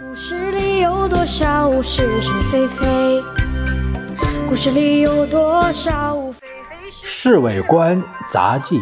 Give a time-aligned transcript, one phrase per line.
[0.00, 3.22] 故事里有多少是是非非？
[4.48, 8.02] 故事里有多少非非是《侍卫官
[8.32, 8.76] 杂记》，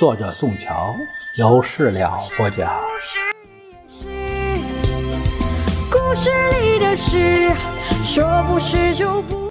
[0.00, 0.94] 作者宋乔，
[1.36, 2.70] 由事了播讲。
[3.90, 4.06] 是
[5.90, 6.30] 故事
[6.62, 7.50] 里的事，
[8.06, 9.47] 说不是就不。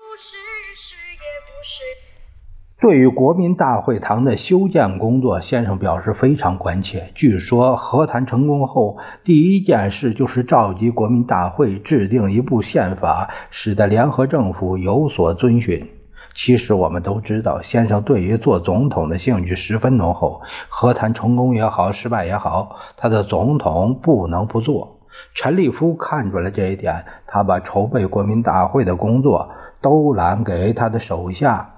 [2.80, 7.10] 对于国民大会堂的修建工作，先生表示非常关切。
[7.16, 15.90] 据说和谈成功后，第一件事就是召集国民大会制定一部宪法，使得联合政府有所遵循。
[16.36, 20.44] 其实我们都知道，先生对于做总统的兴趣十分浓厚。
[20.70, 25.00] 和谈成功也好，失败也好，他的总统不能不做。
[25.34, 29.50] 陈立夫看出了这一点，他把筹备国民大会的工作
[29.82, 31.74] 都揽给他的手下。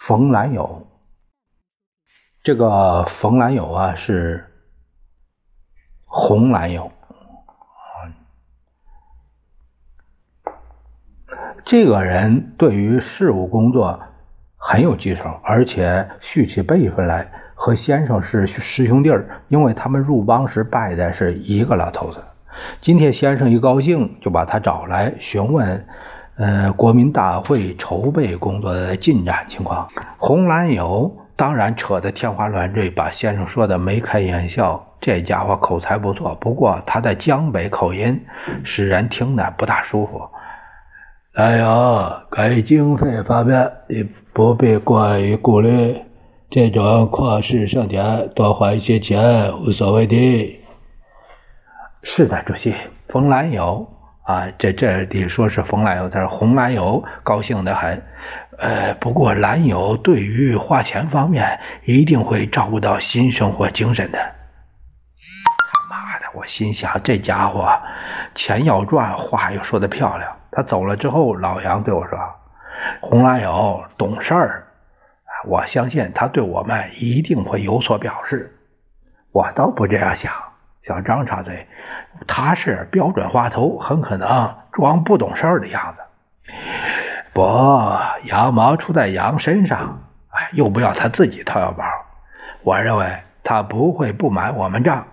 [0.00, 0.86] 冯兰友，
[2.42, 4.46] 这个冯兰友啊是
[6.06, 6.90] 红兰友，
[11.62, 14.00] 这个人对于事务工作
[14.56, 22.24] 很有继承，而且续起辈分来和先生是师兄弟儿，因为他们入帮时拜的是一个老头子。
[22.80, 25.86] 今天先生一高兴，就把他找来询问。
[26.40, 34.86] 呃，国民大会筹备工作的进展情况，红蓝友当然扯得天花乱坠，把先生说的眉开眼笑。
[35.02, 38.24] 这家伙口才不错，不过他的江北口音
[38.64, 40.30] 使人听得不大舒服。
[41.34, 44.02] 兰友，给经费方面你
[44.32, 46.00] 不必过于顾虑，
[46.48, 50.58] 这种旷世盛典多花一些钱无所谓的。
[52.02, 52.74] 是的，主席，
[53.08, 53.86] 冯兰友。
[54.22, 58.02] 啊，这这里说是冯兰友，他是红兰友，高兴的很。
[58.58, 64.18] 呃，不过兰友对于花钱方面一定会照顾到新生活精神的。
[64.18, 67.66] 他妈的，我心想这家伙
[68.34, 70.36] 钱要赚，话又说的漂亮。
[70.52, 72.18] 他走了之后，老杨对我说
[73.00, 74.66] ：“红兰友懂事儿，
[75.46, 78.54] 我相信他对我们一定会有所表示。”
[79.32, 80.32] 我倒不这样想。
[80.82, 81.66] 小张插嘴。
[82.26, 86.52] 他是标准话头，很可能装不懂事儿的样子。
[87.32, 87.42] 不，
[88.24, 91.84] 羊毛出在羊身上，哎，又不要他自己掏腰包。
[92.62, 95.06] 我认为他不会不买我们账。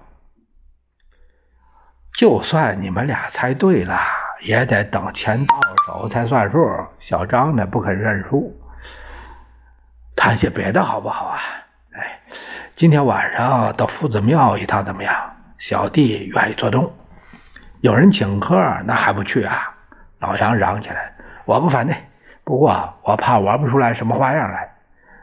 [2.14, 4.00] 就算你们俩猜对了，
[4.42, 6.68] 也得等钱到手才算数。
[7.00, 8.60] 小张呢，不肯认输。
[10.16, 11.40] 谈些别的好不好啊？
[11.94, 12.20] 哎，
[12.76, 15.37] 今天晚上到夫子庙一趟怎么样？
[15.58, 16.94] 小弟愿意做东，
[17.82, 19.74] 有人请客，那还不去啊？
[20.20, 21.14] 老杨嚷起来
[21.46, 21.96] ：“我不反对，
[22.44, 24.70] 不过我怕玩不出来什么花样来。”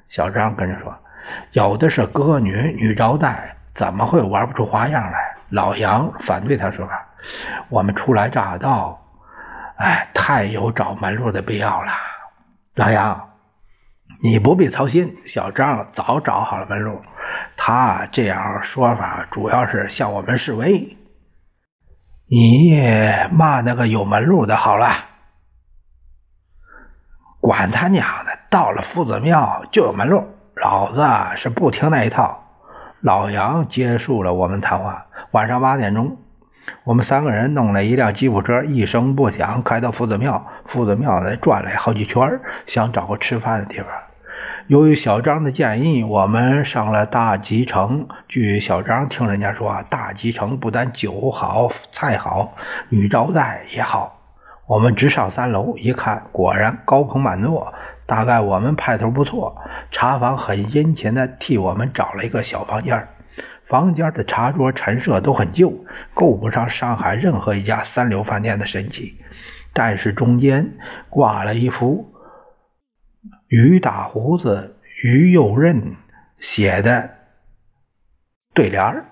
[0.08, 0.96] 小张跟着说
[1.52, 6.88] ：“有的是歌女女招待，怎么会玩不出花样来？”老杨反对他说
[7.68, 9.00] ：“我们初来乍到，
[9.76, 11.92] 哎，太有找门路的必要了。”
[12.74, 13.30] 老杨，
[14.22, 17.00] 你不必操心，小张早找好了门路。
[17.56, 20.96] 他这样说法，主要是向我们示威。
[22.26, 22.80] 你
[23.32, 24.88] 骂那个有门路的好了，
[27.40, 30.24] 管他娘的，到了夫子庙就有门路，
[30.56, 32.40] 老子是不听那一套。
[33.00, 35.06] 老杨结束了我们谈话。
[35.32, 36.16] 晚上八点钟，
[36.84, 40.46] 我们三个人弄了一辆吉普车，一声不响开到夫子庙。
[40.66, 43.88] 夫子庙呢转了好几圈，想找个吃饭的地方。
[44.66, 48.08] 由于小张的建议，我们上了大吉城。
[48.28, 52.54] 据小张听人家说，大吉城不但酒好、菜好，
[52.88, 54.22] 女招待也好。
[54.66, 57.74] 我们直上三楼一看，果然高朋满座。
[58.06, 59.54] 大概我们派头不错，
[59.90, 63.08] 茶房很殷勤地替我们找了一个小房间。
[63.66, 69.20] 房间的茶桌、陈设都很旧，够不上上海任何一家三流饭店的神气。
[69.74, 70.72] 但是中间
[71.10, 72.13] 挂了一幅。
[73.54, 75.94] 于大胡子、于右任
[76.40, 77.08] 写的
[78.52, 79.04] 对联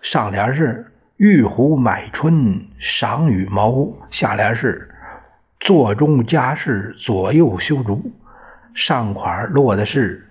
[0.00, 4.94] 上联是“玉壶买春赏羽毛”，下联是
[5.58, 8.12] “座中佳士左右修竹”。
[8.76, 10.24] 上款落的是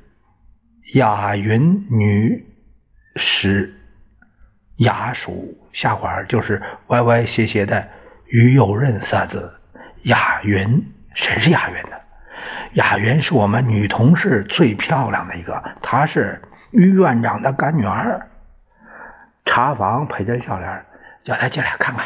[0.95, 2.45] “雅云女
[3.17, 3.73] 史
[4.77, 7.89] 雅蜀”，下款就是歪歪斜斜的
[8.27, 9.53] “于右任”三字。
[10.03, 10.81] 雅云，
[11.13, 11.97] 谁是雅云呢？
[12.77, 18.27] 雅云是我们女同事最漂亮的一个，她是于院长的干女儿。
[19.45, 20.85] 茶房陪着笑脸，
[21.23, 22.05] 叫她进来看看。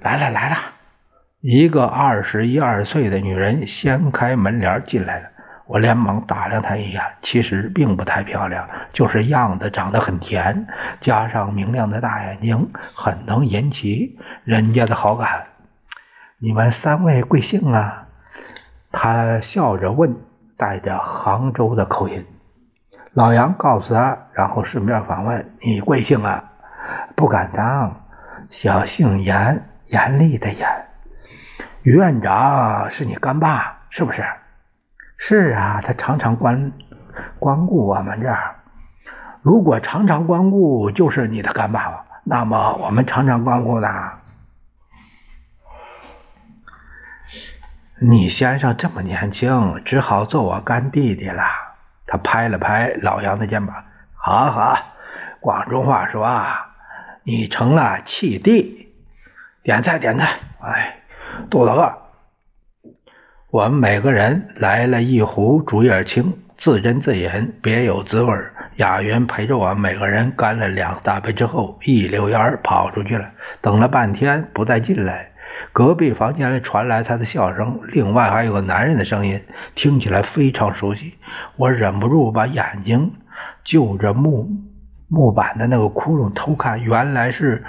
[0.00, 0.56] 来了来了，
[1.40, 5.28] 一个二十一二岁的女人掀开门帘进来了。
[5.66, 10.66] 我连忙打量她一眼，其实并不太漂亮，就是样子长得很甜，
[11.00, 15.44] 加上明亮的大眼睛，很能引起人家的好感。
[16.38, 18.08] 你们三位贵姓啊？
[18.92, 20.16] 他笑着问，
[20.56, 22.26] 带着杭州的口音。
[23.12, 26.44] 老杨告诉他，然后顺便反问：“你贵姓啊？”
[27.16, 28.02] 不敢当，
[28.50, 30.68] 小姓严，严厉的严。
[31.82, 34.24] 院长是你干爸是不是？
[35.16, 36.72] 是啊，他常常关
[37.38, 38.56] 光顾我们这儿。
[39.42, 43.88] 如果常常光顾就是你的干爸爸，那么我们常常光顾呢？
[48.02, 51.42] 你先生这么年轻，只好做我干弟弟了。
[52.06, 53.84] 他拍了拍老杨的肩膀
[54.16, 54.78] ：“好好，
[55.38, 56.70] 广州话说，啊
[57.24, 58.88] 你成了契弟。
[59.62, 60.38] 点菜，点菜。
[60.60, 61.02] 哎，
[61.50, 61.92] 肚子饿。”
[63.52, 68.34] 我们每个人来了一壶竹叶青，自斟自饮，别有滋味。
[68.76, 73.28] 雅云陪着我每个人干了两大杯之后，一溜烟跑出去了。
[73.60, 75.29] 等了半天不再进来。
[75.72, 79.42] 隔壁房间里传来他的笑声，另外还有个男人的声音，
[79.74, 81.14] 听起来非常熟悉。
[81.56, 83.12] 我忍不住把眼睛
[83.62, 84.50] 就着木
[85.08, 87.64] 木板的那个窟窿偷看，原来是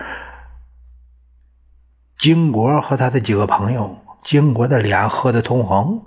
[2.17, 3.97] 金国和他的几个朋友。
[4.23, 6.03] 金国的脸喝得通红，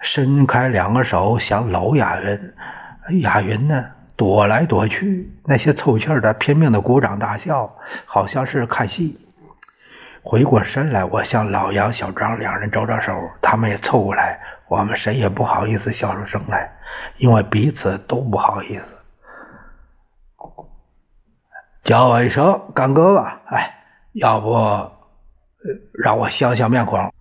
[0.00, 3.84] 伸开两个手想搂雅云，雅云呢
[4.16, 7.72] 躲来躲去，那些凑气儿的拼命的鼓掌大笑，
[8.06, 9.20] 好像是看戏。
[10.26, 13.12] 回过身来，我向老杨、小张两人招招手，
[13.42, 14.40] 他们也凑过来。
[14.68, 16.72] 我们谁也不好意思笑出声来，
[17.18, 18.84] 因为彼此都不好意思。
[21.84, 23.74] 叫我一声干哥吧，哎，
[24.14, 24.54] 要不
[25.92, 27.12] 让我想想面孔。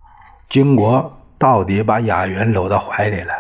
[0.48, 3.34] 金国到底把雅云搂到怀里了。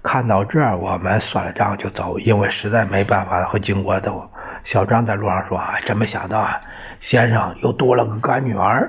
[0.00, 4.30] 看到这儿，我们算了账就走，因为实在没办法和金国斗。
[4.62, 6.60] 小张在路上说：“啊，真没想到啊，
[7.00, 8.88] 先生又多了个干女儿。”